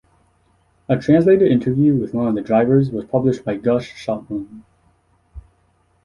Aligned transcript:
A 0.89 0.97
translated 0.97 1.51
interview 1.51 1.93
with 1.93 2.11
one 2.15 2.27
of 2.27 2.33
the 2.33 2.41
drivers 2.41 2.89
was 2.89 3.05
published 3.05 3.45
by 3.45 3.53
Gush 3.57 3.93
Shalom. 3.95 4.65